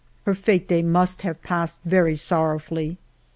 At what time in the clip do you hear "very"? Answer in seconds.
1.85-2.15